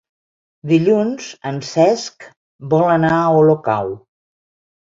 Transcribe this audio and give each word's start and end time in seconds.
Dilluns 0.71 1.27
en 1.51 1.59
Cesc 1.71 2.27
vol 2.75 2.89
anar 2.97 3.15
a 3.19 3.31
Olocau. 3.43 3.93